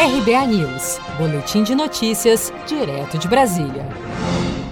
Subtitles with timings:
[0.00, 3.84] RBA News, Boletim de Notícias, direto de Brasília.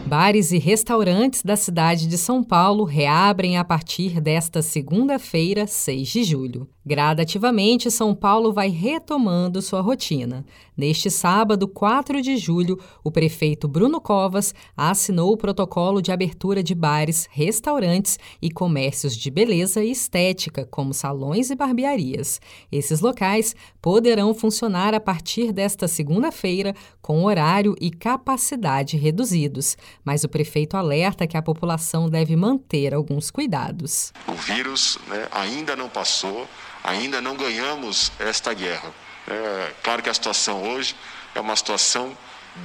[0.06, 6.22] Bares e restaurantes da cidade de São Paulo reabrem a partir desta segunda-feira, 6 de
[6.22, 6.68] julho.
[6.86, 10.46] Gradativamente, São Paulo vai retomando sua rotina.
[10.76, 16.76] Neste sábado, 4 de julho, o prefeito Bruno Covas assinou o protocolo de abertura de
[16.76, 22.40] bares, restaurantes e comércios de beleza e estética, como salões e barbearias.
[22.70, 30.28] Esses locais poderão funcionar a partir desta segunda-feira, com horário e capacidade reduzidos, mas o
[30.28, 34.12] prefeito alerta que a população deve manter alguns cuidados.
[34.28, 36.46] O vírus né, ainda não passou
[36.86, 38.94] ainda não ganhamos esta guerra.
[39.26, 40.94] É, claro que a situação hoje
[41.34, 42.16] é uma situação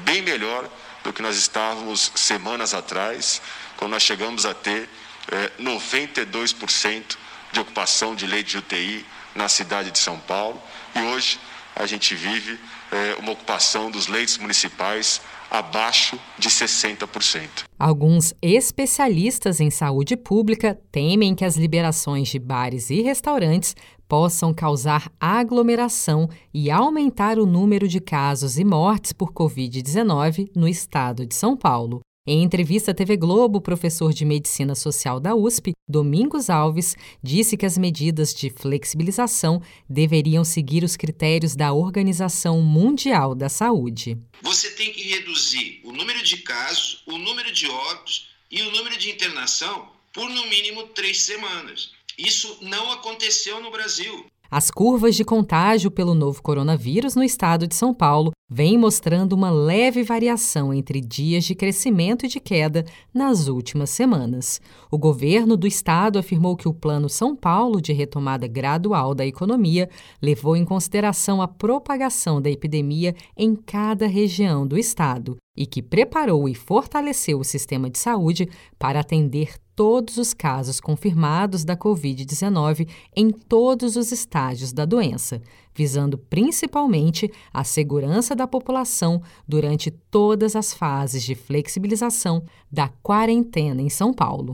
[0.06, 0.70] bem melhor
[1.04, 3.42] do que nós estávamos semanas atrás,
[3.76, 4.88] quando nós chegamos a ter
[5.32, 7.18] é, 92%
[7.52, 10.62] de ocupação de leite de UTI na cidade de São Paulo.
[10.96, 11.40] E hoje
[11.76, 12.60] a gente vive
[12.92, 15.20] é, uma ocupação dos leitos municipais
[15.52, 17.66] abaixo de 60%.
[17.78, 23.76] Alguns especialistas em saúde pública temem que as liberações de bares e restaurantes
[24.08, 31.26] possam causar aglomeração e aumentar o número de casos e mortes por Covid-19 no estado
[31.26, 32.00] de São Paulo.
[32.28, 37.58] Em entrevista à TV Globo, o professor de Medicina Social da USP, Domingos Alves, disse
[37.58, 44.20] que as medidas de flexibilização deveriam seguir os critérios da Organização Mundial da Saúde.
[44.44, 49.00] Você tem que reduzir o número de casos, o número de óbitos e o número
[49.00, 51.90] de internação por no mínimo três semanas.
[52.20, 54.28] Isso não aconteceu no Brasil.
[54.54, 59.50] As curvas de contágio pelo novo coronavírus no estado de São Paulo vêm mostrando uma
[59.50, 64.60] leve variação entre dias de crescimento e de queda nas últimas semanas.
[64.92, 69.90] O governo do estado afirmou que o Plano São Paulo de retomada gradual da economia
[70.22, 76.50] levou em consideração a propagação da epidemia em cada região do estado e que preparou
[76.50, 83.32] e fortaleceu o sistema de saúde para atender todos os casos confirmados da Covid-19 em
[83.32, 85.42] todos os estágios da doença,
[85.74, 93.90] visando principalmente a segurança da população durante todas as fases de flexibilização da quarentena em
[93.90, 94.54] São Paulo.